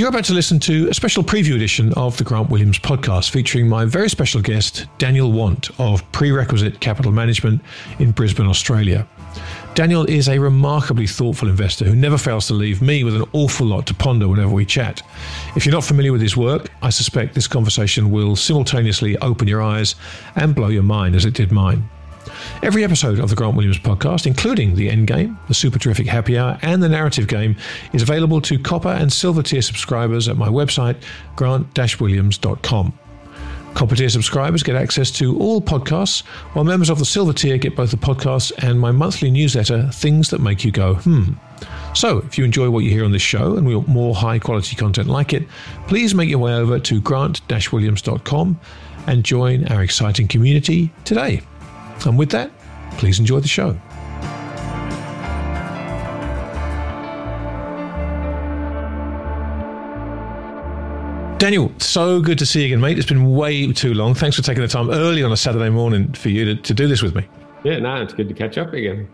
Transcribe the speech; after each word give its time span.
You're 0.00 0.08
about 0.08 0.24
to 0.24 0.32
listen 0.32 0.58
to 0.60 0.88
a 0.88 0.94
special 0.94 1.22
preview 1.22 1.56
edition 1.56 1.92
of 1.92 2.16
the 2.16 2.24
Grant 2.24 2.48
Williams 2.48 2.78
podcast 2.78 3.28
featuring 3.28 3.68
my 3.68 3.84
very 3.84 4.08
special 4.08 4.40
guest, 4.40 4.86
Daniel 4.96 5.30
Want 5.30 5.78
of 5.78 6.10
Prerequisite 6.10 6.80
Capital 6.80 7.12
Management 7.12 7.60
in 7.98 8.10
Brisbane, 8.12 8.46
Australia. 8.46 9.06
Daniel 9.74 10.06
is 10.06 10.26
a 10.30 10.38
remarkably 10.38 11.06
thoughtful 11.06 11.50
investor 11.50 11.84
who 11.84 11.94
never 11.94 12.16
fails 12.16 12.46
to 12.46 12.54
leave 12.54 12.80
me 12.80 13.04
with 13.04 13.14
an 13.14 13.28
awful 13.34 13.66
lot 13.66 13.86
to 13.88 13.94
ponder 13.94 14.26
whenever 14.26 14.54
we 14.54 14.64
chat. 14.64 15.02
If 15.54 15.66
you're 15.66 15.74
not 15.74 15.84
familiar 15.84 16.12
with 16.12 16.22
his 16.22 16.34
work, 16.34 16.70
I 16.80 16.88
suspect 16.88 17.34
this 17.34 17.46
conversation 17.46 18.10
will 18.10 18.36
simultaneously 18.36 19.18
open 19.18 19.48
your 19.48 19.60
eyes 19.60 19.96
and 20.34 20.54
blow 20.54 20.68
your 20.68 20.82
mind 20.82 21.14
as 21.14 21.26
it 21.26 21.34
did 21.34 21.52
mine. 21.52 21.90
Every 22.62 22.84
episode 22.84 23.18
of 23.18 23.30
the 23.30 23.36
Grant 23.36 23.56
Williams 23.56 23.78
podcast, 23.78 24.26
including 24.26 24.74
the 24.74 24.88
Endgame, 24.88 25.36
the 25.48 25.54
Super 25.54 25.78
Terrific 25.78 26.06
Happy 26.06 26.36
Hour, 26.38 26.58
and 26.62 26.82
the 26.82 26.88
Narrative 26.88 27.26
Game, 27.26 27.56
is 27.92 28.02
available 28.02 28.40
to 28.42 28.58
copper 28.58 28.88
and 28.88 29.12
silver 29.12 29.42
tier 29.42 29.62
subscribers 29.62 30.28
at 30.28 30.36
my 30.36 30.48
website, 30.48 30.96
grant-williams.com. 31.36 32.98
Copper 33.74 33.94
tier 33.94 34.08
subscribers 34.08 34.62
get 34.62 34.74
access 34.74 35.10
to 35.12 35.38
all 35.38 35.60
podcasts, 35.60 36.24
while 36.54 36.64
members 36.64 36.90
of 36.90 36.98
the 36.98 37.04
silver 37.04 37.32
tier 37.32 37.56
get 37.56 37.76
both 37.76 37.90
the 37.90 37.96
podcast 37.96 38.52
and 38.58 38.80
my 38.80 38.90
monthly 38.90 39.30
newsletter, 39.30 39.88
Things 39.92 40.30
That 40.30 40.40
Make 40.40 40.64
You 40.64 40.72
Go, 40.72 40.94
hmm. 40.94 41.32
So, 41.94 42.18
if 42.18 42.38
you 42.38 42.44
enjoy 42.44 42.70
what 42.70 42.84
you 42.84 42.90
hear 42.90 43.04
on 43.04 43.12
this 43.12 43.22
show 43.22 43.56
and 43.56 43.66
we 43.66 43.74
want 43.74 43.88
more 43.88 44.14
high 44.14 44.38
quality 44.38 44.76
content 44.76 45.08
like 45.08 45.32
it, 45.32 45.46
please 45.88 46.14
make 46.14 46.28
your 46.28 46.38
way 46.38 46.54
over 46.54 46.78
to 46.78 47.00
grant-williams.com 47.00 48.60
and 49.06 49.24
join 49.24 49.66
our 49.68 49.82
exciting 49.82 50.28
community 50.28 50.92
today. 51.04 51.42
And 52.06 52.18
with 52.18 52.30
that, 52.30 52.50
please 52.98 53.18
enjoy 53.18 53.40
the 53.40 53.48
show. 53.48 53.78
Daniel, 61.38 61.72
so 61.78 62.20
good 62.20 62.38
to 62.38 62.44
see 62.44 62.60
you 62.60 62.66
again, 62.66 62.80
mate. 62.80 62.98
It's 62.98 63.08
been 63.08 63.34
way 63.34 63.72
too 63.72 63.94
long. 63.94 64.12
Thanks 64.12 64.36
for 64.36 64.42
taking 64.42 64.60
the 64.60 64.68
time 64.68 64.90
early 64.90 65.22
on 65.22 65.32
a 65.32 65.38
Saturday 65.38 65.70
morning 65.70 66.12
for 66.12 66.28
you 66.28 66.44
to, 66.44 66.54
to 66.54 66.74
do 66.74 66.86
this 66.86 67.00
with 67.00 67.14
me. 67.14 67.26
Yeah, 67.64 67.78
no, 67.78 68.02
it's 68.02 68.12
good 68.12 68.28
to 68.28 68.34
catch 68.34 68.58
up 68.58 68.74
again. 68.74 69.08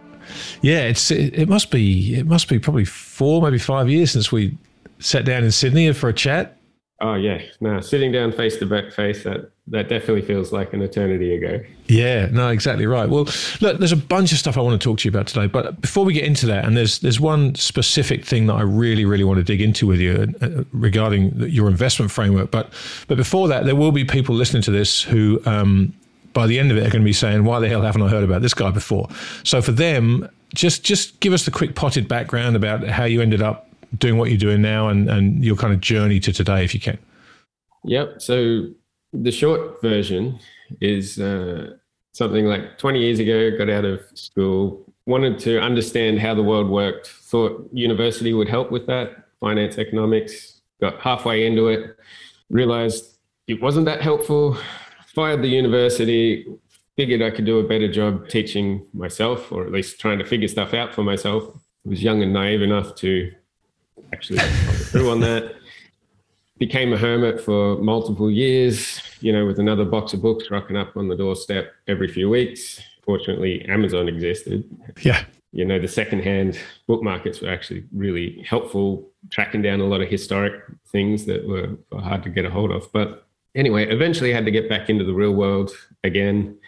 Yeah, 0.61 0.81
it's 0.83 1.12
it, 1.12 1.39
it 1.39 1.48
must 1.48 1.70
be 1.70 2.17
it 2.17 2.27
must 2.27 2.48
be 2.48 2.59
probably 2.59 2.84
four, 2.84 3.41
maybe 3.42 3.59
five 3.59 3.89
years 3.89 4.11
since 4.11 4.33
we 4.33 4.59
sat 4.98 5.25
down 5.25 5.45
in 5.45 5.53
Sydney 5.53 5.92
for 5.92 6.09
a 6.09 6.12
chat. 6.12 6.59
Oh 7.01 7.14
yeah, 7.14 7.42
no, 7.61 7.81
sitting 7.81 8.11
down 8.11 8.33
face 8.33 8.57
to 8.57 8.67
back 8.67 8.92
face 8.92 9.23
that 9.23 9.53
that 9.69 9.89
definitely 9.89 10.22
feels 10.22 10.53
like 10.53 10.72
an 10.72 10.83
eternity 10.83 11.34
ago. 11.34 11.61
Yeah, 11.89 12.27
no, 12.27 12.50
exactly 12.50 12.86
right. 12.86 13.09
Well, 13.09 13.28
look, 13.61 13.78
there's 13.78 13.92
a 13.92 13.97
bunch 13.97 14.31
of 14.31 14.39
stuff 14.39 14.56
I 14.56 14.61
want 14.61 14.81
to 14.81 14.84
talk 14.84 14.98
to 14.98 15.08
you 15.08 15.11
about 15.11 15.27
today, 15.27 15.47
but 15.47 15.81
before 15.81 16.05
we 16.05 16.12
get 16.12 16.25
into 16.25 16.47
that, 16.47 16.64
and 16.64 16.77
there's 16.77 17.00
there's 17.00 17.19
one 17.19 17.55
specific 17.56 18.25
thing 18.25 18.47
that 18.47 18.55
I 18.55 18.62
really 18.62 19.05
really 19.05 19.25
want 19.25 19.39
to 19.39 19.45
dig 19.45 19.61
into 19.61 19.86
with 19.86 20.00
you 20.00 20.33
uh, 20.41 20.64
regarding 20.73 21.39
your 21.48 21.68
investment 21.68 22.13
framework. 22.13 22.51
But 22.51 22.73
but 23.08 23.17
before 23.17 23.48
that, 23.48 23.64
there 23.64 23.77
will 23.77 23.92
be 23.92 24.05
people 24.05 24.35
listening 24.35 24.63
to 24.63 24.70
this 24.70 25.02
who. 25.02 25.41
Um, 25.46 25.95
by 26.33 26.46
the 26.46 26.58
end 26.58 26.70
of 26.70 26.77
it, 26.77 26.80
are 26.80 26.91
going 26.91 27.01
to 27.01 27.07
be 27.07 27.14
saying, 27.14 27.45
"Why 27.45 27.61
the 27.61 27.68
hell 27.68 27.80
haven't 27.80 28.02
I 28.02 28.08
heard 28.08 28.23
about 28.23 28.42
this 28.42 28.52
guy 28.52 28.70
before?" 28.70 29.08
So 29.42 29.62
for 29.62 29.73
them, 29.73 30.29
just 30.55 30.85
just 30.85 31.18
give 31.20 31.33
us 31.33 31.46
the 31.46 31.51
quick 31.51 31.74
potted 31.74 32.08
background 32.08 32.57
about 32.57 32.86
how 32.86 33.05
you 33.05 33.23
ended 33.23 33.41
up 33.41 33.70
doing 33.96 34.18
what 34.18 34.29
you're 34.29 34.36
doing 34.36 34.61
now 34.61 34.89
and, 34.89 35.08
and 35.08 35.42
your 35.42 35.57
kind 35.57 35.73
of 35.73 35.80
journey 35.80 36.20
to 36.20 36.35
today, 36.35 36.62
if 36.62 36.74
you 36.74 36.80
can. 36.80 36.98
Yep. 37.85 38.20
So 38.20 38.67
the 39.12 39.33
short 39.33 39.80
version 39.83 40.39
is 40.80 41.18
uh, 41.18 41.74
something 42.12 42.46
like 42.46 42.78
20 42.78 43.00
years 43.00 43.18
ago, 43.18 43.56
got 43.56 43.70
out 43.70 43.84
of 43.84 44.00
school, 44.14 44.92
wanted 45.06 45.39
to 45.39 45.61
understand 45.61 46.18
how 46.18 46.34
the 46.34 46.42
world 46.42 46.68
worked, 46.68 47.06
thought 47.08 47.68
university 47.72 48.33
would 48.33 48.48
help 48.48 48.70
with 48.70 48.86
that, 48.86 49.28
finance, 49.40 49.78
economics, 49.78 50.61
got 50.80 51.00
halfway 51.00 51.46
into 51.46 51.68
it, 51.68 51.96
realized 52.50 53.18
it 53.46 53.61
wasn't 53.62 53.86
that 53.86 54.02
helpful, 54.02 54.58
fired 55.14 55.42
the 55.42 55.48
university, 55.48 56.46
figured 56.96 57.23
I 57.23 57.30
could 57.30 57.44
do 57.44 57.58
a 57.58 57.68
better 57.68 57.90
job 57.90 58.28
teaching 58.28 58.86
myself, 58.92 59.52
or 59.52 59.64
at 59.64 59.73
least 59.73 60.00
trying 60.00 60.18
to 60.18 60.24
figure 60.24 60.48
stuff 60.48 60.74
out 60.74 60.94
for 60.94 61.05
myself. 61.05 61.44
I 61.55 61.88
was 61.90 62.02
young 62.02 62.23
and 62.23 62.33
naive 62.33 62.62
enough 62.62 62.94
to 62.96 63.30
actually 64.12 64.38
follow 64.38 64.78
through 64.90 65.11
on 65.11 65.20
that 65.20 65.55
became 66.58 66.92
a 66.92 66.96
hermit 66.96 67.40
for 67.40 67.77
multiple 67.78 68.30
years, 68.30 69.00
you 69.20 69.33
know, 69.33 69.46
with 69.46 69.58
another 69.58 69.84
box 69.84 70.14
of 70.14 70.22
books 70.22 70.50
rocking 70.50 70.77
up 70.77 70.96
on 70.96 71.08
the 71.08 71.17
doorstep 71.17 71.72
every 71.86 72.08
few 72.08 72.30
weeks. 72.30 72.80
Fortunately, 73.02 73.64
Amazon 73.67 74.08
existed. 74.08 74.64
Yeah. 75.02 75.24
You 75.52 75.64
know, 75.64 75.78
the 75.78 75.89
secondhand 75.89 76.58
book 76.86 77.02
markets 77.02 77.40
were 77.40 77.48
actually 77.48 77.84
really 77.92 78.42
helpful, 78.48 79.11
tracking 79.30 79.62
down 79.62 79.80
a 79.80 79.84
lot 79.86 80.00
of 80.00 80.08
historic 80.08 80.55
things 80.89 81.24
that 81.27 81.46
were, 81.46 81.77
hard 82.00 82.22
to 82.24 82.30
get 82.30 82.44
a 82.44 82.50
hold 82.50 82.70
of. 82.70 82.90
But 82.92 83.27
anyway, 83.55 83.86
eventually 83.88 84.33
I 84.33 84.36
had 84.36 84.44
to 84.46 84.50
get 84.50 84.68
back 84.68 84.90
into 84.90 85.05
the 85.05 85.14
real 85.14 85.33
world 85.33 85.73
again. 86.05 86.58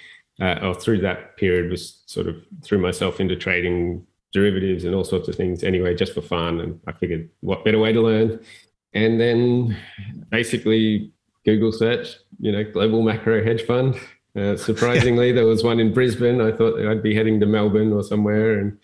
Uh, 0.41 0.61
or 0.63 0.75
through 0.75 1.01
that 1.01 1.37
period 1.37 1.69
was 1.69 2.01
sort 2.07 2.29
of 2.29 2.37
threw 2.63 2.79
myself 2.79 3.19
into 3.19 3.35
trading 3.35 4.07
derivatives 4.33 4.85
and 4.85 4.95
all 4.95 5.03
sorts 5.03 5.27
of 5.27 5.35
things 5.35 5.65
anyway, 5.65 5.97
just 5.97 6.15
for 6.15 6.23
fun. 6.23 6.61
And 6.61 6.79
I 6.87 6.93
figured 6.93 7.29
what 7.41 7.65
better 7.65 7.81
way 7.81 7.93
to 7.93 8.01
learn 8.01 8.39
and 9.05 9.21
then 9.21 9.77
basically 10.31 11.13
Google 11.45 11.73
search, 11.73 12.17
you 12.41 12.53
know, 12.53 12.65
global 12.65 13.03
macro 13.03 13.43
hedge 13.45 13.63
fund. 13.63 13.99
Uh, 14.37 14.57
surprisingly, 14.69 15.33
there 15.33 15.47
was 15.47 15.63
one 15.63 15.81
in 15.81 15.93
Brisbane. 15.93 16.41
I 16.41 16.53
thought 16.53 16.81
I'd 16.85 17.03
be 17.03 17.15
heading 17.15 17.41
to 17.41 17.47
Melbourne 17.47 17.93
or 17.93 18.03
somewhere 18.03 18.59
and 18.59 18.79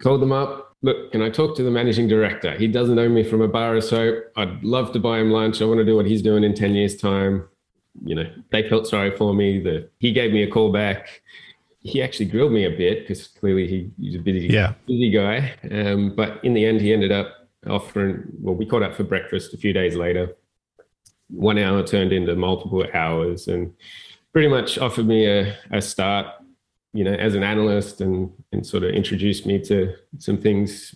called 0.00 0.20
them 0.22 0.32
up. 0.32 0.76
Look, 0.82 1.12
can 1.12 1.22
I 1.22 1.30
talk 1.30 1.56
to 1.56 1.62
the 1.62 1.70
managing 1.70 2.08
director? 2.08 2.52
He 2.56 2.66
doesn't 2.66 2.94
know 2.94 3.08
me 3.08 3.22
from 3.22 3.40
a 3.40 3.48
bar 3.48 3.74
of 3.76 3.84
soap. 3.84 4.24
I'd 4.36 4.62
love 4.62 4.92
to 4.92 5.00
buy 5.00 5.18
him 5.18 5.30
lunch. 5.30 5.62
I 5.62 5.64
want 5.64 5.78
to 5.78 5.84
do 5.84 5.96
what 5.96 6.04
he's 6.04 6.20
doing 6.20 6.44
in 6.44 6.54
10 6.54 6.74
years' 6.74 6.96
time. 6.96 7.48
You 8.04 8.16
know, 8.16 8.30
they 8.50 8.68
felt 8.68 8.86
sorry 8.86 9.16
for 9.16 9.32
me. 9.32 9.60
The, 9.60 9.88
he 9.98 10.12
gave 10.12 10.32
me 10.32 10.42
a 10.42 10.50
call 10.50 10.72
back. 10.72 11.22
He 11.80 12.02
actually 12.02 12.26
grilled 12.26 12.52
me 12.52 12.64
a 12.64 12.70
bit 12.70 13.00
because 13.00 13.26
clearly 13.28 13.66
he, 13.66 13.90
he's 14.00 14.16
a 14.16 14.18
busy, 14.18 14.48
yeah. 14.48 14.74
busy 14.86 15.10
guy. 15.10 15.54
Um, 15.70 16.14
but 16.14 16.44
in 16.44 16.54
the 16.54 16.66
end, 16.66 16.80
he 16.80 16.92
ended 16.92 17.12
up 17.12 17.43
offering, 17.66 18.24
well, 18.40 18.54
we 18.54 18.66
caught 18.66 18.82
up 18.82 18.94
for 18.94 19.04
breakfast 19.04 19.54
a 19.54 19.56
few 19.56 19.72
days 19.72 19.96
later. 19.96 20.34
One 21.28 21.58
hour 21.58 21.82
turned 21.82 22.12
into 22.12 22.34
multiple 22.36 22.84
hours 22.94 23.48
and 23.48 23.72
pretty 24.32 24.48
much 24.48 24.78
offered 24.78 25.06
me 25.06 25.26
a, 25.26 25.56
a 25.70 25.80
start, 25.80 26.26
you 26.92 27.04
know, 27.04 27.14
as 27.14 27.34
an 27.34 27.42
analyst 27.42 28.00
and, 28.00 28.30
and 28.52 28.66
sort 28.66 28.82
of 28.82 28.90
introduced 28.90 29.46
me 29.46 29.58
to 29.64 29.94
some 30.18 30.38
things 30.38 30.94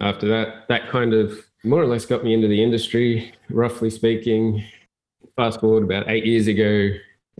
after 0.00 0.26
that. 0.28 0.68
That 0.68 0.88
kind 0.88 1.14
of 1.14 1.38
more 1.64 1.82
or 1.82 1.86
less 1.86 2.06
got 2.06 2.24
me 2.24 2.34
into 2.34 2.48
the 2.48 2.62
industry, 2.62 3.32
roughly 3.50 3.90
speaking. 3.90 4.64
Fast 5.36 5.60
forward 5.60 5.84
about 5.84 6.08
eight 6.08 6.26
years 6.26 6.48
ago, 6.48 6.90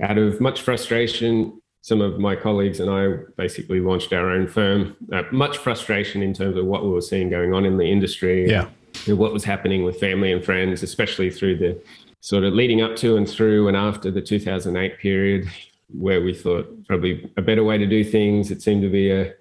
out 0.02 0.18
of 0.18 0.40
much 0.40 0.62
frustration, 0.62 1.60
some 1.88 2.02
of 2.02 2.18
my 2.18 2.36
colleagues 2.36 2.80
and 2.80 2.90
I 2.90 3.14
basically 3.38 3.80
launched 3.80 4.12
our 4.12 4.30
own 4.30 4.46
firm. 4.46 4.94
Uh, 5.10 5.22
much 5.32 5.56
frustration 5.56 6.22
in 6.22 6.34
terms 6.34 6.58
of 6.58 6.66
what 6.66 6.82
we 6.84 6.90
were 6.90 7.00
seeing 7.00 7.30
going 7.30 7.54
on 7.54 7.64
in 7.64 7.78
the 7.78 7.90
industry. 7.90 8.46
Yeah. 8.46 8.68
And 9.06 9.16
what 9.16 9.32
was 9.32 9.42
happening 9.42 9.84
with 9.84 9.98
family 9.98 10.30
and 10.30 10.44
friends, 10.44 10.82
especially 10.82 11.30
through 11.30 11.56
the 11.56 11.80
sort 12.20 12.44
of 12.44 12.52
leading 12.52 12.82
up 12.82 12.94
to 12.96 13.16
and 13.16 13.26
through 13.26 13.68
and 13.68 13.76
after 13.76 14.10
the 14.10 14.20
2008 14.20 14.98
period, 14.98 15.48
where 15.88 16.20
we 16.20 16.34
thought 16.34 16.68
probably 16.86 17.30
a 17.38 17.42
better 17.42 17.64
way 17.64 17.78
to 17.78 17.86
do 17.86 18.04
things. 18.04 18.50
It 18.50 18.60
seemed 18.60 18.82
to 18.82 18.90
be 18.90 19.10
a 19.10 19.32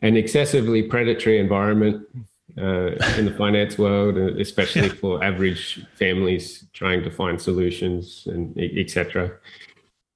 an 0.00 0.16
excessively 0.16 0.82
predatory 0.82 1.38
environment 1.38 2.06
uh, 2.56 2.92
in 3.18 3.26
the 3.26 3.34
finance 3.36 3.76
world, 3.76 4.16
especially 4.16 4.86
yeah. 4.86 4.94
for 4.94 5.22
average 5.22 5.84
families 5.96 6.64
trying 6.72 7.02
to 7.02 7.10
find 7.10 7.38
solutions 7.38 8.26
and 8.26 8.58
etc. 8.58 9.32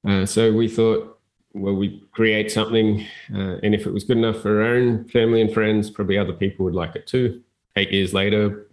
Uh, 0.08 0.24
so 0.24 0.50
we 0.50 0.66
thought 0.66 1.13
well, 1.54 1.74
we 1.74 2.02
create 2.12 2.50
something, 2.50 3.06
uh, 3.32 3.58
and 3.62 3.74
if 3.74 3.86
it 3.86 3.92
was 3.92 4.04
good 4.04 4.18
enough 4.18 4.42
for 4.42 4.62
our 4.62 4.74
own 4.74 5.04
family 5.04 5.40
and 5.40 5.52
friends, 5.54 5.88
probably 5.88 6.18
other 6.18 6.32
people 6.32 6.64
would 6.64 6.74
like 6.74 6.96
it 6.96 7.06
too. 7.06 7.40
Eight 7.76 7.92
years 7.92 8.12
later, 8.12 8.66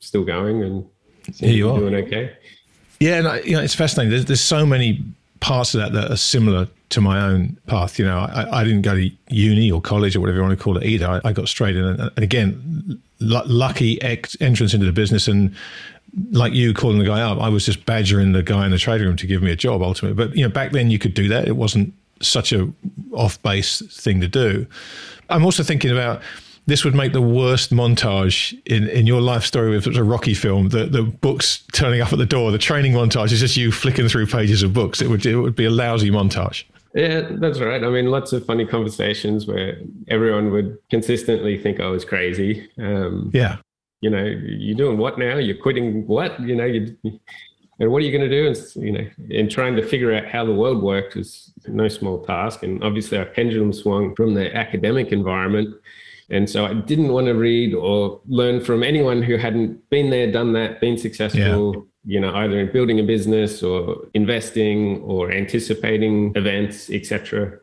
still 0.00 0.24
going 0.24 0.62
and 0.62 0.88
here 1.36 1.50
you 1.50 1.70
are 1.70 1.78
doing 1.78 1.94
okay. 1.94 2.36
Yeah, 3.00 3.18
and 3.18 3.44
you 3.44 3.56
know, 3.56 3.62
it's 3.62 3.74
fascinating. 3.74 4.10
There's, 4.10 4.24
there's 4.24 4.40
so 4.40 4.66
many 4.66 5.02
parts 5.40 5.74
of 5.74 5.80
that 5.80 5.92
that 5.92 6.10
are 6.10 6.16
similar 6.16 6.68
to 6.90 7.00
my 7.00 7.20
own 7.20 7.56
path. 7.66 7.98
You 7.98 8.06
know, 8.06 8.18
I, 8.18 8.60
I 8.60 8.64
didn't 8.64 8.82
go 8.82 8.94
to 8.94 9.10
uni 9.28 9.70
or 9.70 9.80
college 9.80 10.16
or 10.16 10.20
whatever 10.20 10.38
you 10.38 10.44
want 10.44 10.58
to 10.58 10.62
call 10.62 10.76
it 10.76 10.84
either. 10.84 11.06
I, 11.06 11.20
I 11.24 11.32
got 11.32 11.48
straight 11.48 11.76
in, 11.76 11.84
and, 11.84 12.00
and 12.00 12.18
again, 12.18 13.00
l- 13.22 13.46
lucky 13.46 14.00
ex- 14.02 14.36
entrance 14.40 14.74
into 14.74 14.86
the 14.86 14.92
business 14.92 15.28
and 15.28 15.54
like 16.32 16.54
you 16.54 16.72
calling 16.72 16.98
the 16.98 17.04
guy 17.04 17.20
up. 17.20 17.38
I 17.38 17.48
was 17.48 17.66
just 17.66 17.84
badgering 17.86 18.32
the 18.32 18.42
guy 18.42 18.64
in 18.64 18.72
the 18.72 18.78
trading 18.78 19.06
room 19.06 19.16
to 19.16 19.26
give 19.26 19.42
me 19.42 19.52
a 19.52 19.56
job 19.56 19.82
ultimately. 19.82 20.14
But 20.14 20.36
you 20.36 20.42
know, 20.42 20.48
back 20.48 20.72
then 20.72 20.90
you 20.90 20.98
could 20.98 21.14
do 21.14 21.28
that. 21.28 21.46
It 21.46 21.56
wasn't 21.56 21.92
such 22.20 22.52
a 22.52 22.72
off 23.12 23.40
base 23.42 23.82
thing 24.02 24.20
to 24.20 24.28
do. 24.28 24.66
I'm 25.28 25.44
also 25.44 25.62
thinking 25.62 25.90
about 25.90 26.22
this 26.66 26.84
would 26.84 26.94
make 26.94 27.12
the 27.12 27.22
worst 27.22 27.72
montage 27.72 28.60
in, 28.66 28.88
in 28.88 29.06
your 29.06 29.20
life 29.20 29.44
story 29.44 29.76
if 29.76 29.86
it 29.86 29.90
was 29.90 29.98
a 29.98 30.04
Rocky 30.04 30.34
film. 30.34 30.68
The 30.68 30.86
the 30.86 31.02
books 31.02 31.64
turning 31.72 32.00
up 32.00 32.12
at 32.12 32.18
the 32.18 32.26
door, 32.26 32.50
the 32.50 32.58
training 32.58 32.92
montage 32.92 33.32
is 33.32 33.40
just 33.40 33.56
you 33.56 33.70
flicking 33.72 34.08
through 34.08 34.26
pages 34.26 34.62
of 34.62 34.72
books. 34.72 35.00
It 35.00 35.08
would 35.08 35.24
it 35.24 35.36
would 35.36 35.56
be 35.56 35.64
a 35.64 35.70
lousy 35.70 36.10
montage. 36.10 36.64
Yeah, 36.94 37.28
that's 37.30 37.60
right. 37.60 37.84
I 37.84 37.90
mean, 37.90 38.06
lots 38.06 38.32
of 38.32 38.46
funny 38.46 38.64
conversations 38.64 39.46
where 39.46 39.78
everyone 40.08 40.50
would 40.50 40.78
consistently 40.90 41.58
think 41.58 41.78
I 41.78 41.88
was 41.88 42.06
crazy. 42.06 42.70
Um, 42.78 43.30
yeah. 43.34 43.58
You 44.00 44.10
know, 44.10 44.24
you're 44.24 44.76
doing 44.76 44.96
what 44.96 45.18
now? 45.18 45.36
You're 45.36 45.58
quitting 45.58 46.06
what? 46.06 46.40
You 46.40 46.56
know, 46.56 46.64
you 46.64 46.96
and 47.78 47.90
what 47.90 48.02
are 48.02 48.06
you 48.06 48.16
going 48.16 48.28
to 48.28 48.42
do? 48.42 48.46
And 48.46 48.84
you 48.84 48.92
know, 48.92 49.06
and 49.38 49.50
trying 49.50 49.76
to 49.76 49.86
figure 49.86 50.14
out 50.14 50.26
how 50.26 50.44
the 50.44 50.54
world 50.54 50.82
worked 50.82 51.16
is 51.16 51.52
no 51.66 51.88
small 51.88 52.24
task. 52.24 52.62
And 52.62 52.82
obviously, 52.82 53.18
our 53.18 53.26
pendulum 53.26 53.72
swung 53.72 54.14
from 54.14 54.34
the 54.34 54.54
academic 54.56 55.12
environment, 55.12 55.74
and 56.30 56.48
so 56.48 56.64
I 56.64 56.74
didn't 56.74 57.08
want 57.08 57.26
to 57.26 57.34
read 57.34 57.74
or 57.74 58.20
learn 58.26 58.64
from 58.64 58.82
anyone 58.82 59.22
who 59.22 59.36
hadn't 59.36 59.88
been 59.90 60.10
there, 60.10 60.30
done 60.30 60.52
that, 60.54 60.80
been 60.80 60.98
successful. 60.98 61.74
Yeah. 61.74 61.82
You 62.08 62.20
know, 62.20 62.32
either 62.36 62.60
in 62.60 62.72
building 62.72 63.00
a 63.00 63.02
business 63.02 63.64
or 63.64 64.06
investing 64.14 65.00
or 65.02 65.32
anticipating 65.32 66.32
events, 66.36 66.88
etc. 66.88 67.58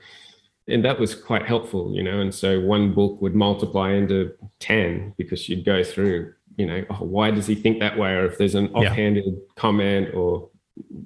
And 0.68 0.84
that 0.84 1.00
was 1.00 1.16
quite 1.16 1.46
helpful, 1.46 1.96
you 1.96 2.04
know. 2.04 2.20
And 2.20 2.36
so 2.36 2.60
one 2.60 2.94
book 2.94 3.22
would 3.22 3.36
multiply 3.36 3.94
into 3.94 4.34
ten 4.60 5.14
because 5.18 5.48
you'd 5.48 5.64
go 5.64 5.82
through 5.82 6.34
you 6.58 6.66
know, 6.66 6.86
oh, 6.90 7.06
why 7.06 7.32
does 7.32 7.48
he 7.48 7.56
think 7.56 7.80
that 7.80 7.98
way? 7.98 8.12
Or 8.14 8.26
if 8.26 8.38
there's 8.38 8.56
an 8.56 8.70
offhanded 8.74 9.26
yeah. 9.26 9.40
comment 9.56 10.14
or, 10.14 10.50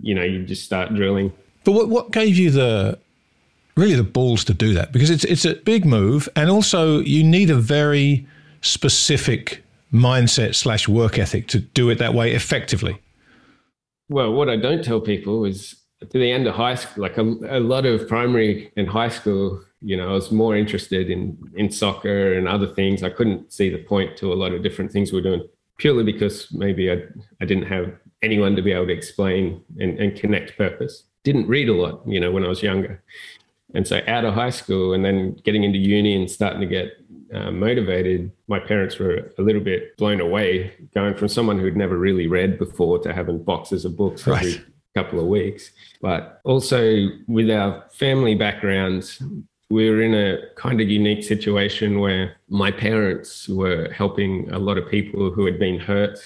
you 0.02 0.14
know, 0.14 0.24
you 0.24 0.44
just 0.44 0.64
start 0.64 0.94
drilling. 0.94 1.32
But 1.64 1.72
what, 1.72 1.90
what 1.90 2.12
gave 2.12 2.38
you 2.38 2.52
the, 2.52 3.00
really 3.76 3.96
the 3.96 4.04
balls 4.04 4.44
to 4.46 4.54
do 4.54 4.74
that? 4.74 4.92
Because 4.92 5.10
it's, 5.10 5.24
it's 5.24 5.46
a 5.46 5.56
big 5.56 5.86
move. 5.86 6.28
And 6.36 6.50
also 6.50 7.00
you 7.00 7.24
need 7.24 7.50
a 7.50 7.56
very 7.56 8.28
specific 8.62 9.64
mindset 9.94 10.56
slash 10.56 10.88
work 10.88 11.18
ethic 11.18 11.48
to 11.48 11.60
do 11.60 11.90
it 11.90 11.98
that 12.00 12.14
way 12.14 12.34
effectively. 12.34 13.00
Well, 14.10 14.34
what 14.34 14.50
I 14.50 14.58
don't 14.58 14.84
tell 14.84 15.00
people 15.00 15.46
is 15.46 15.77
to 16.02 16.20
the 16.20 16.32
end 16.32 16.48
of 16.48 16.56
high 16.56 16.76
school, 16.76 17.02
like 17.02 17.18
a, 17.18 17.22
a 17.22 17.60
lot 17.60 17.86
of 17.86 18.08
primary 18.08 18.72
and 18.78 18.88
high 18.88 19.10
school, 19.10 19.64
you 19.82 19.98
know, 19.98 20.10
I 20.10 20.14
was 20.14 20.32
more 20.32 20.56
interested 20.56 21.10
in 21.10 21.38
in 21.56 21.72
soccer 21.72 22.34
and 22.34 22.48
other 22.48 22.68
things. 22.68 23.04
I 23.04 23.10
couldn't 23.10 23.52
see 23.52 23.70
the 23.70 23.84
point 23.84 24.18
to 24.18 24.32
a 24.32 24.36
lot 24.36 24.54
of 24.54 24.64
different 24.64 24.92
things 24.92 25.12
we 25.12 25.20
are 25.20 25.24
doing 25.24 25.48
purely 25.78 26.04
because 26.04 26.52
maybe 26.52 26.92
I 26.92 27.04
I 27.42 27.46
didn't 27.46 27.68
have 27.68 27.94
anyone 28.22 28.56
to 28.56 28.62
be 28.62 28.72
able 28.72 28.88
to 28.88 28.94
explain 28.94 29.62
and, 29.80 30.00
and 30.00 30.16
connect 30.16 30.58
purpose. 30.58 31.04
Didn't 31.24 31.48
read 31.48 31.70
a 31.70 31.74
lot, 31.74 32.02
you 32.08 32.20
know, 32.20 32.32
when 32.32 32.44
I 32.44 32.48
was 32.48 32.64
younger. 32.64 33.04
And 33.74 33.86
so 33.86 34.02
out 34.08 34.24
of 34.24 34.34
high 34.34 34.50
school 34.50 34.94
and 34.94 35.04
then 35.04 35.34
getting 35.44 35.64
into 35.64 35.78
uni 35.78 36.16
and 36.16 36.32
starting 36.32 36.62
to 36.62 36.68
get 36.68 36.94
uh, 37.34 37.52
motivated, 37.52 38.32
my 38.48 38.60
parents 38.60 38.98
were 38.98 39.32
a 39.38 39.42
little 39.42 39.62
bit 39.62 39.98
blown 39.98 40.22
away 40.22 40.74
going 40.96 41.16
from 41.16 41.28
someone 41.28 41.60
who'd 41.60 41.76
never 41.76 41.98
really 41.98 42.28
read 42.28 42.58
before 42.58 42.98
to 43.00 43.14
having 43.14 43.44
boxes 43.44 43.84
of 43.84 43.98
books 43.98 44.26
right. 44.26 44.46
every 44.46 44.66
couple 44.98 45.20
of 45.20 45.28
weeks. 45.28 45.64
But 46.02 46.42
also 46.44 47.08
with 47.28 47.50
our 47.50 47.86
family 47.92 48.36
backgrounds, 48.36 49.22
we 49.70 49.90
were 49.90 50.02
in 50.02 50.14
a 50.14 50.30
kind 50.56 50.80
of 50.82 50.88
unique 50.90 51.24
situation 51.24 52.00
where 52.00 52.38
my 52.50 52.72
parents 52.72 53.50
were 53.50 53.92
helping 53.92 54.50
a 54.52 54.60
lot 54.68 54.78
of 54.78 54.90
people 54.90 55.32
who 55.32 55.46
had 55.46 55.60
been 55.60 55.80
hurt. 55.80 56.18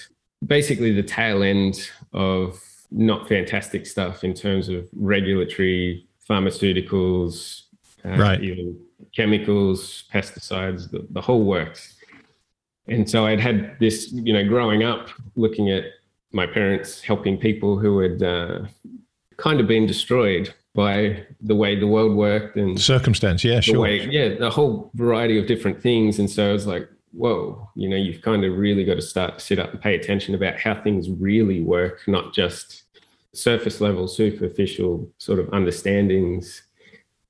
Basically, 0.46 0.92
the 0.92 1.02
tail 1.02 1.42
end 1.42 1.74
of 2.12 2.60
not 2.90 3.28
fantastic 3.28 3.86
stuff 3.86 4.22
in 4.22 4.34
terms 4.34 4.68
of 4.68 4.88
regulatory 4.94 6.06
pharmaceuticals, 6.28 7.62
uh, 8.04 8.16
right. 8.16 8.40
even 8.42 8.78
chemicals, 9.14 10.04
pesticides, 10.12 10.90
the, 10.90 11.06
the 11.10 11.20
whole 11.20 11.44
works. 11.44 11.94
And 12.88 13.08
so 13.08 13.26
I'd 13.26 13.40
had 13.40 13.76
this, 13.78 14.12
you 14.12 14.32
know, 14.32 14.46
growing 14.46 14.82
up 14.82 15.08
looking 15.36 15.70
at 15.70 15.84
my 16.32 16.46
parents 16.46 17.00
helping 17.02 17.36
people 17.36 17.78
who 17.78 18.00
had 18.00 18.22
uh, 18.22 18.66
kind 19.36 19.60
of 19.60 19.66
been 19.66 19.86
destroyed 19.86 20.52
by 20.74 21.24
the 21.40 21.54
way 21.54 21.78
the 21.78 21.86
world 21.86 22.16
worked 22.16 22.56
and 22.56 22.80
circumstance. 22.80 23.44
Yeah, 23.44 23.60
sure. 23.60 23.80
Way, 23.80 24.08
yeah, 24.08 24.34
the 24.38 24.50
whole 24.50 24.90
variety 24.94 25.38
of 25.38 25.46
different 25.46 25.82
things. 25.82 26.18
And 26.18 26.30
so 26.30 26.48
I 26.48 26.52
was 26.52 26.66
like, 26.66 26.88
whoa, 27.12 27.68
you 27.76 27.88
know, 27.88 27.96
you've 27.96 28.22
kind 28.22 28.44
of 28.44 28.56
really 28.56 28.84
got 28.84 28.94
to 28.94 29.02
start 29.02 29.38
to 29.38 29.44
sit 29.44 29.58
up 29.58 29.72
and 29.72 29.80
pay 29.80 29.94
attention 29.94 30.34
about 30.34 30.58
how 30.58 30.80
things 30.82 31.10
really 31.10 31.60
work, 31.60 32.00
not 32.06 32.32
just 32.32 32.84
surface 33.34 33.80
level, 33.80 34.08
superficial 34.08 35.10
sort 35.18 35.38
of 35.38 35.46
understandings, 35.52 36.62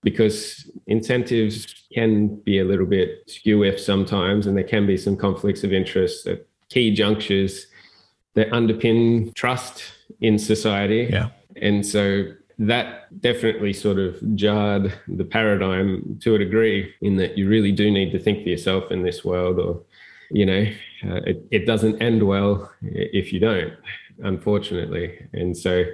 because 0.02 0.70
incentives 0.86 1.86
can 1.92 2.36
be 2.42 2.58
a 2.58 2.64
little 2.64 2.86
bit 2.86 3.22
skew 3.28 3.64
if 3.64 3.80
sometimes, 3.80 4.46
and 4.46 4.56
there 4.56 4.64
can 4.64 4.86
be 4.86 4.96
some 4.96 5.16
conflicts 5.16 5.64
of 5.64 5.72
interest 5.72 6.26
at 6.26 6.46
key 6.68 6.94
junctures 6.94 7.66
that 8.34 8.50
underpin 8.50 9.34
trust 9.34 9.84
in 10.20 10.38
society. 10.38 11.08
Yeah. 11.10 11.28
And 11.60 11.84
so 11.84 12.32
that 12.58 13.20
definitely 13.20 13.72
sort 13.72 13.98
of 13.98 14.18
jarred 14.34 14.92
the 15.08 15.24
paradigm 15.24 16.18
to 16.22 16.34
a 16.34 16.38
degree 16.38 16.92
in 17.00 17.16
that 17.16 17.36
you 17.36 17.48
really 17.48 17.72
do 17.72 17.90
need 17.90 18.12
to 18.12 18.18
think 18.18 18.42
for 18.42 18.48
yourself 18.48 18.90
in 18.90 19.02
this 19.02 19.24
world 19.24 19.58
or 19.58 19.82
you 20.30 20.46
know 20.46 20.62
uh, 21.04 21.20
it, 21.26 21.44
it 21.50 21.66
doesn't 21.66 22.00
end 22.00 22.22
well 22.22 22.70
if 22.82 23.32
you 23.32 23.40
don't 23.40 23.72
unfortunately 24.22 25.18
and 25.32 25.56
so 25.56 25.84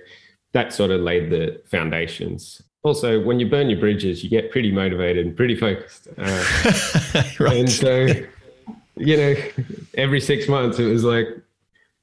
that 0.53 0.73
sort 0.73 0.91
of 0.91 1.01
laid 1.01 1.31
the 1.31 1.61
foundations 1.67 2.61
also 2.83 3.23
when 3.23 3.41
you 3.41 3.49
burn 3.49 3.71
your 3.71 3.81
bridges 3.81 4.23
you 4.23 4.29
get 4.29 4.51
pretty 4.51 4.71
motivated 4.71 5.27
and 5.27 5.37
pretty 5.37 5.57
focused 5.57 6.09
uh, 6.19 6.45
right. 7.41 7.57
and 7.57 7.71
so 7.71 8.07
you 8.97 9.17
know 9.17 9.35
every 9.95 10.21
six 10.21 10.49
months 10.49 10.79
it 10.79 10.87
was 10.87 11.05
like 11.05 11.27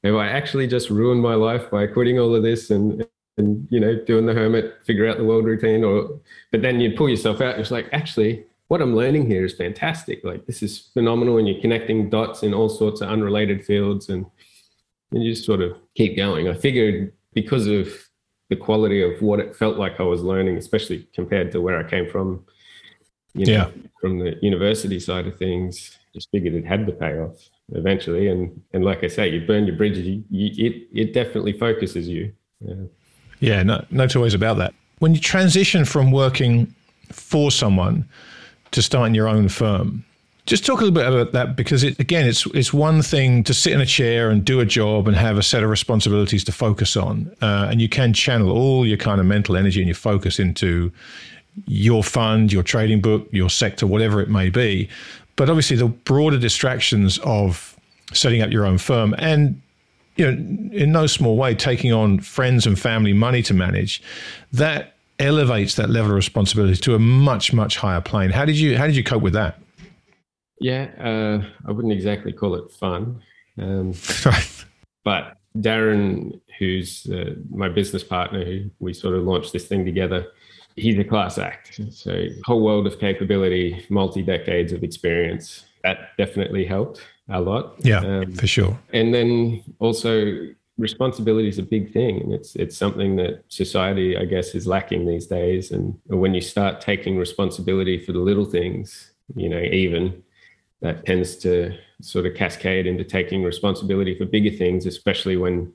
have 0.06 0.16
i 0.16 0.28
actually 0.28 0.68
just 0.68 0.90
ruined 0.90 1.22
my 1.22 1.36
life 1.36 1.70
by 1.70 1.86
quitting 1.88 2.20
all 2.20 2.36
of 2.36 2.44
this 2.44 2.70
and 2.70 3.06
and 3.38 3.68
you 3.70 3.80
know 3.80 3.96
doing 4.06 4.26
the 4.26 4.34
hermit 4.34 4.76
figure 4.86 5.08
out 5.08 5.18
the 5.18 5.24
world 5.24 5.46
routine 5.46 5.84
or 5.84 6.20
but 6.52 6.62
then 6.62 6.80
you 6.80 6.96
pull 6.96 7.10
yourself 7.10 7.42
out 7.42 7.60
it's 7.60 7.72
like 7.72 7.88
actually 7.92 8.46
what 8.68 8.82
i'm 8.82 8.96
learning 8.96 9.28
here 9.28 9.46
is 9.46 9.54
fantastic. 9.54 10.24
Like 10.24 10.48
this 10.48 10.64
is 10.64 10.90
phenomenal 10.96 11.38
and 11.38 11.48
you're 11.48 11.62
connecting 11.62 12.10
dots 12.10 12.42
in 12.42 12.52
all 12.52 12.68
sorts 12.68 13.00
of 13.00 13.10
unrelated 13.10 13.64
fields 13.64 14.10
and, 14.10 14.26
and 15.12 15.24
you 15.24 15.34
just 15.34 15.46
sort 15.46 15.62
of 15.62 15.78
keep 15.94 16.18
going. 16.18 16.50
I 16.50 16.56
figured 16.56 17.14
because 17.36 17.68
of 17.68 17.88
the 18.50 18.56
quality 18.56 19.02
of 19.02 19.22
what 19.22 19.40
it 19.40 19.56
felt 19.56 19.78
like 19.78 20.00
i 20.00 20.04
was 20.04 20.22
learning 20.22 20.58
especially 20.58 21.08
compared 21.14 21.52
to 21.52 21.62
where 21.62 21.80
i 21.80 21.90
came 21.90 22.08
from 22.10 22.46
you 23.34 23.46
know 23.46 23.54
yeah. 23.54 23.70
from 24.00 24.20
the 24.20 24.36
university 24.42 25.00
side 25.00 25.28
of 25.28 25.38
things 25.38 25.98
just 26.14 26.30
figured 26.32 26.54
it 26.54 26.66
had 26.66 26.86
the 26.86 26.92
pay 26.92 27.18
off 27.20 27.50
eventually 27.74 28.28
and 28.28 28.62
and 28.74 28.86
like 28.86 29.04
i 29.04 29.08
say 29.08 29.28
you 29.28 29.46
burn 29.46 29.66
your 29.66 29.76
bridges 29.76 30.06
you, 30.06 30.24
you, 30.30 30.68
it 30.68 30.88
it 30.94 31.14
definitely 31.14 31.52
focuses 31.52 32.08
you 32.08 32.32
yeah. 32.62 32.76
Yeah, 33.40 33.64
no, 33.64 33.86
no 33.92 34.08
two 34.08 34.22
ways 34.22 34.34
about 34.34 34.58
that. 34.58 34.74
When 35.00 35.14
you 35.14 35.20
transition 35.20 35.86
from 35.86 36.12
working 36.12 36.74
for 37.12 37.52
someone 37.52 38.08
to 38.72 38.82
starting 38.82 39.14
your 39.14 39.28
own 39.28 39.50
firm, 39.50 40.06
just 40.46 40.66
talk 40.66 40.80
a 40.80 40.86
little 40.86 40.94
bit 40.94 41.08
about 41.08 41.34
that 41.34 41.56
because 41.56 41.84
it, 41.84 42.00
again, 42.00 42.28
it's 42.28 42.46
it's 42.48 42.72
one 42.72 43.02
thing 43.02 43.44
to 43.46 43.54
sit 43.54 43.74
in 43.74 43.82
a 43.82 43.86
chair 43.86 44.30
and 44.30 44.46
do 44.46 44.60
a 44.60 44.66
job 44.66 45.08
and 45.08 45.18
have 45.18 45.38
a 45.38 45.44
set 45.44 45.64
of 45.64 45.70
responsibilities 45.70 46.44
to 46.46 46.52
focus 46.52 46.96
on, 46.96 47.36
uh, 47.42 47.68
and 47.70 47.82
you 47.82 47.90
can 47.90 48.14
channel 48.14 48.52
all 48.52 48.86
your 48.86 48.98
kind 48.98 49.20
of 49.20 49.26
mental 49.26 49.58
energy 49.58 49.80
and 49.80 49.88
your 49.88 49.96
focus 49.96 50.40
into 50.40 50.92
your 51.66 52.04
fund, 52.04 52.54
your 52.54 52.64
trading 52.64 53.02
book, 53.02 53.28
your 53.32 53.50
sector, 53.50 53.88
whatever 53.88 54.22
it 54.22 54.30
may 54.30 54.50
be. 54.50 54.88
But 55.36 55.50
obviously, 55.50 55.76
the 55.76 55.88
broader 55.88 56.38
distractions 56.38 57.20
of 57.20 57.78
setting 58.14 58.42
up 58.42 58.52
your 58.52 58.66
own 58.66 58.78
firm 58.78 59.16
and 59.18 59.62
you 60.16 60.32
know, 60.32 60.72
in 60.72 60.92
no 60.94 61.08
small 61.08 61.36
way, 61.36 61.54
taking 61.54 61.92
on 61.92 62.20
friends 62.20 62.66
and 62.66 62.80
family 62.80 63.12
money 63.12 63.42
to 63.44 63.54
manage, 63.54 64.02
that 64.54 64.96
elevates 65.20 65.76
that 65.76 65.90
level 65.90 66.12
of 66.12 66.16
responsibility 66.16 66.78
to 66.78 66.96
a 66.96 67.00
much, 67.00 67.52
much 67.52 67.78
higher 67.78 68.00
plane. 68.00 68.30
How 68.30 68.46
did 68.46 68.58
you 68.58 68.78
how 68.78 68.88
did 68.88 68.96
you 68.96 69.04
cope 69.04 69.22
with 69.22 69.34
that? 69.34 69.60
Yeah, 70.62 70.90
uh, 71.00 71.46
I 71.68 71.72
wouldn't 71.72 71.94
exactly 71.94 72.32
call 72.32 72.56
it 72.56 72.72
fun. 72.72 73.22
Um. 73.58 73.94
But 75.06 75.38
Darren, 75.56 76.42
who's 76.58 77.06
uh, 77.06 77.36
my 77.50 77.70
business 77.70 78.04
partner, 78.04 78.44
who 78.44 78.72
we 78.80 78.92
sort 78.92 79.16
of 79.16 79.24
launched 79.24 79.54
this 79.54 79.68
thing 79.68 79.86
together, 79.86 80.26
he's 80.76 80.98
a 81.00 81.04
class 81.04 81.38
act. 81.38 81.80
So 81.92 82.26
whole 82.44 82.62
world 82.62 82.88
of 82.88 83.00
capability, 83.00 83.86
multi 83.90 84.22
decades 84.22 84.72
of 84.72 84.84
experience. 84.84 85.66
That 85.84 86.10
definitely 86.18 86.66
helped 86.66 87.02
a 87.30 87.42
lot. 87.42 87.76
Yeah, 87.80 88.00
um, 88.00 88.34
for 88.34 88.48
sure. 88.48 88.78
And 88.94 89.14
then 89.14 89.64
also 89.80 90.48
responsibility 90.78 91.48
is 91.48 91.58
a 91.58 91.64
big 91.64 91.94
thing 91.94 92.20
and 92.22 92.34
it's 92.34 92.54
it's 92.58 92.76
something 92.76 93.16
that 93.16 93.42
society 93.48 94.18
i 94.18 94.26
guess 94.26 94.54
is 94.54 94.68
lacking 94.68 95.06
these 95.06 95.26
days 95.26 95.72
and 95.72 95.98
when 96.08 96.34
you 96.34 96.42
start 96.42 96.82
taking 96.82 97.18
responsibility 97.18 97.98
for 97.98 98.12
the 98.12 98.20
little 98.20 98.44
things 98.44 99.14
you 99.38 99.48
know 99.48 99.62
even 99.62 100.22
that 100.82 101.06
tends 101.06 101.36
to 101.38 101.72
sort 102.02 102.26
of 102.26 102.36
cascade 102.36 102.86
into 102.86 103.04
taking 103.04 103.44
responsibility 103.44 104.16
for 104.18 104.26
bigger 104.26 104.56
things, 104.56 104.86
especially 104.86 105.38
when, 105.38 105.72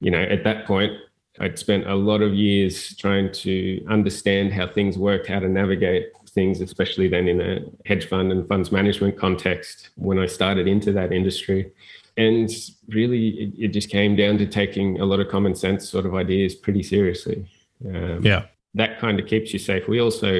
you 0.00 0.10
know, 0.10 0.22
at 0.22 0.44
that 0.44 0.66
point, 0.66 0.92
I'd 1.40 1.58
spent 1.58 1.88
a 1.88 1.94
lot 1.94 2.22
of 2.22 2.32
years 2.32 2.96
trying 2.96 3.32
to 3.32 3.84
understand 3.88 4.52
how 4.52 4.68
things 4.68 4.96
work, 4.96 5.26
how 5.26 5.40
to 5.40 5.48
navigate 5.48 6.12
things, 6.28 6.60
especially 6.60 7.08
then 7.08 7.28
in 7.28 7.40
a 7.40 7.60
hedge 7.86 8.08
fund 8.08 8.30
and 8.30 8.46
funds 8.46 8.70
management 8.70 9.16
context 9.16 9.90
when 9.96 10.18
I 10.18 10.26
started 10.26 10.68
into 10.68 10.92
that 10.92 11.12
industry. 11.12 11.72
And 12.16 12.50
really, 12.88 13.28
it, 13.30 13.52
it 13.58 13.68
just 13.68 13.90
came 13.90 14.14
down 14.14 14.38
to 14.38 14.46
taking 14.46 15.00
a 15.00 15.04
lot 15.04 15.20
of 15.20 15.28
common 15.28 15.54
sense 15.54 15.88
sort 15.88 16.06
of 16.06 16.14
ideas 16.14 16.54
pretty 16.54 16.82
seriously. 16.82 17.46
Um, 17.84 18.20
yeah. 18.22 18.46
That 18.74 19.00
kind 19.00 19.18
of 19.18 19.26
keeps 19.26 19.52
you 19.52 19.58
safe. 19.58 19.88
We 19.88 20.00
also, 20.00 20.32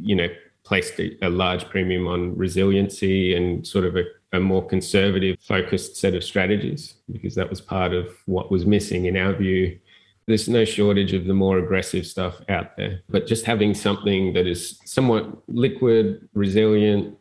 you 0.00 0.16
know, 0.16 0.28
placed 0.64 0.98
a, 0.98 1.16
a 1.22 1.28
large 1.28 1.68
premium 1.68 2.06
on 2.06 2.36
resiliency 2.36 3.34
and 3.36 3.66
sort 3.66 3.84
of 3.84 3.96
a, 3.96 4.04
a 4.32 4.40
more 4.40 4.66
conservative 4.66 5.36
focused 5.40 5.96
set 5.96 6.14
of 6.14 6.24
strategies 6.24 6.94
because 7.12 7.34
that 7.36 7.50
was 7.50 7.60
part 7.60 7.92
of 7.92 8.08
what 8.26 8.50
was 8.50 8.64
missing 8.66 9.04
in 9.04 9.16
our 9.16 9.32
view 9.32 9.78
there's 10.26 10.48
no 10.48 10.64
shortage 10.64 11.12
of 11.12 11.26
the 11.26 11.34
more 11.34 11.58
aggressive 11.58 12.06
stuff 12.06 12.40
out 12.48 12.76
there. 12.76 13.00
But 13.08 13.26
just 13.26 13.44
having 13.44 13.74
something 13.74 14.32
that 14.32 14.46
is 14.46 14.78
somewhat 14.84 15.42
liquid, 15.48 16.28
resilient, 16.34 17.16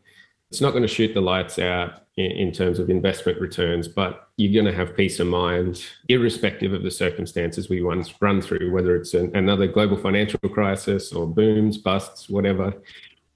it's 0.49 0.61
not 0.61 0.71
going 0.71 0.83
to 0.83 0.87
shoot 0.87 1.13
the 1.13 1.21
lights 1.21 1.59
out 1.59 2.03
in, 2.15 2.31
in 2.31 2.51
terms 2.51 2.79
of 2.79 2.89
investment 2.89 3.41
returns, 3.41 3.87
but 3.87 4.29
you're 4.37 4.53
going 4.53 4.71
to 4.71 4.77
have 4.77 4.95
peace 4.95 5.19
of 5.19 5.27
mind, 5.27 5.83
irrespective 6.07 6.73
of 6.73 6.83
the 6.83 6.91
circumstances 6.91 7.69
we 7.69 7.81
once 7.81 8.13
run 8.21 8.41
through, 8.41 8.71
whether 8.71 8.95
it's 8.95 9.13
an, 9.13 9.35
another 9.35 9.67
global 9.67 9.97
financial 9.97 10.39
crisis 10.39 11.11
or 11.11 11.27
booms, 11.27 11.77
busts, 11.77 12.29
whatever. 12.29 12.73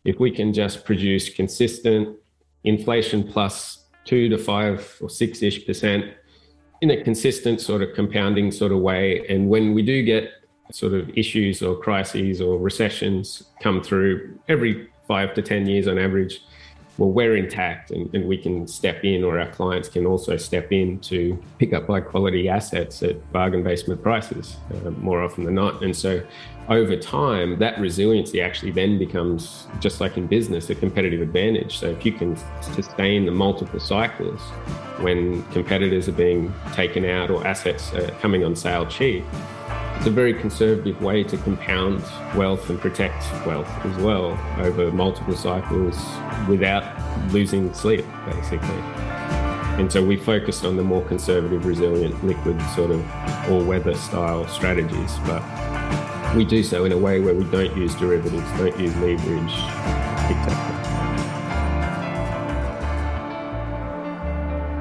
If 0.05 0.19
we 0.19 0.31
can 0.31 0.53
just 0.53 0.85
produce 0.85 1.29
consistent 1.29 2.17
inflation 2.63 3.23
plus 3.23 3.85
two 4.05 4.29
to 4.29 4.37
five 4.37 4.97
or 5.01 5.09
six 5.09 5.41
ish 5.41 5.65
percent 5.65 6.13
in 6.81 6.91
a 6.91 7.03
consistent 7.03 7.61
sort 7.61 7.81
of 7.81 7.93
compounding 7.95 8.51
sort 8.51 8.71
of 8.71 8.79
way. 8.79 9.25
And 9.27 9.49
when 9.49 9.73
we 9.73 9.81
do 9.81 10.03
get 10.03 10.31
sort 10.71 10.93
of 10.93 11.09
issues 11.17 11.61
or 11.61 11.75
crises 11.75 12.41
or 12.41 12.57
recessions 12.57 13.43
come 13.61 13.81
through 13.81 14.37
every 14.47 14.89
five 15.07 15.33
to 15.35 15.41
10 15.41 15.67
years 15.67 15.87
on 15.87 15.97
average, 15.97 16.41
well, 16.97 17.09
we're 17.09 17.35
intact 17.35 17.91
and, 17.91 18.13
and, 18.13 18.27
we 18.27 18.37
can 18.37 18.67
step 18.67 19.03
in, 19.03 19.23
or 19.23 19.39
our 19.39 19.49
clients 19.51 19.87
can 19.87 20.05
also 20.05 20.35
step 20.35 20.71
in 20.71 20.99
to 20.99 21.37
pick 21.59 21.73
up 21.73 21.87
high 21.87 22.01
quality 22.01 22.49
assets 22.49 23.03
at 23.03 23.31
bargain 23.31 23.63
basement 23.63 24.01
prices 24.01 24.57
uh, 24.73 24.89
more 24.91 25.23
often 25.23 25.43
than 25.43 25.55
not. 25.55 25.83
And 25.83 25.95
so 25.95 26.23
over 26.69 26.97
time, 26.97 27.59
that 27.59 27.79
resiliency 27.79 28.41
actually 28.41 28.71
then 28.71 28.97
becomes, 28.97 29.67
just 29.79 30.01
like 30.01 30.17
in 30.17 30.27
business, 30.27 30.69
a 30.69 30.75
competitive 30.75 31.21
advantage. 31.21 31.77
So 31.77 31.87
if 31.87 32.05
you 32.05 32.11
can 32.11 32.35
sustain 32.61 33.25
the 33.25 33.31
multiple 33.31 33.79
cycles 33.79 34.41
when 34.99 35.43
competitors 35.51 36.09
are 36.09 36.13
being 36.13 36.53
taken 36.73 37.05
out 37.05 37.29
or 37.29 37.45
assets 37.45 37.93
are 37.93 38.09
coming 38.19 38.43
on 38.43 38.55
sale 38.55 38.85
cheap, 38.85 39.23
it's 39.97 40.05
a 40.05 40.11
very 40.11 40.33
conservative 40.33 41.01
way 41.01 41.23
to 41.23 41.37
compound 41.37 42.03
wealth 42.35 42.69
and 42.69 42.79
protect 42.79 43.23
wealth 43.47 43.67
as 43.83 43.97
well 43.97 44.39
over 44.59 44.91
multiple 44.91 45.35
cycles 45.35 45.97
without 46.47 46.83
losing 47.31 47.73
sleep, 47.73 48.05
basically. 48.27 48.79
And 49.79 49.91
so 49.91 50.05
we 50.05 50.15
focused 50.15 50.65
on 50.65 50.77
the 50.77 50.83
more 50.83 51.03
conservative, 51.05 51.65
resilient, 51.65 52.23
liquid 52.23 52.61
sort 52.75 52.91
of 52.91 53.03
all 53.49 53.63
weather 53.63 53.95
style 53.95 54.47
strategies. 54.47 55.17
But 55.25 55.43
we 56.35 56.45
do 56.45 56.61
so 56.61 56.85
in 56.85 56.91
a 56.91 56.97
way 56.97 57.19
where 57.19 57.33
we 57.33 57.45
don't 57.45 57.75
use 57.75 57.95
derivatives, 57.95 58.47
don't 58.59 58.79
use 58.79 58.95
leverage, 58.97 59.53
etc. 60.29 60.66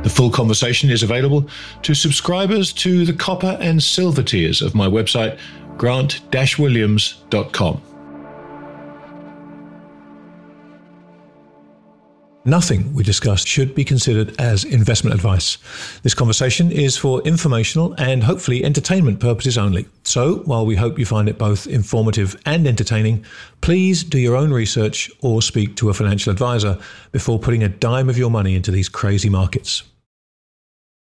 The 0.07 0.11
full 0.11 0.31
conversation 0.31 0.89
is 0.89 1.03
available 1.03 1.51
to 1.83 1.93
subscribers 1.93 2.73
to 2.75 3.05
the 3.05 3.13
copper 3.13 3.59
and 3.61 3.83
silver 3.83 4.23
tiers 4.23 4.63
of 4.63 4.73
my 4.73 4.87
website, 4.87 5.37
grant-williams.com. 5.79 7.83
Nothing 12.45 12.95
we 12.95 13.03
discuss 13.03 13.45
should 13.45 13.75
be 13.75 13.83
considered 13.83 14.41
as 14.41 14.63
investment 14.63 15.13
advice. 15.13 15.59
This 16.05 16.15
conversation 16.15 16.71
is 16.71 16.97
for 16.97 17.21
informational 17.23 17.93
and 17.95 18.23
hopefully 18.23 18.65
entertainment 18.65 19.19
purposes 19.19 19.59
only. 19.59 19.89
So, 20.05 20.37
while 20.45 20.65
we 20.65 20.77
hope 20.77 21.01
you 21.01 21.05
find 21.05 21.29
it 21.29 21.37
both 21.37 21.67
informative 21.67 22.41
and 22.47 22.69
entertaining, 22.69 23.25
please 23.61 24.05
do 24.05 24.21
your 24.21 24.37
own 24.37 24.53
research 24.53 25.11
or 25.21 25.43
speak 25.43 25.75
to 25.79 25.91
a 25.91 25.95
financial 25.95 26.31
advisor 26.31 26.79
before 27.11 27.41
putting 27.41 27.65
a 27.65 27.69
dime 27.69 28.09
of 28.09 28.17
your 28.17 28.31
money 28.31 28.55
into 28.55 28.71
these 28.71 28.89
crazy 28.89 29.29
markets. 29.29 29.83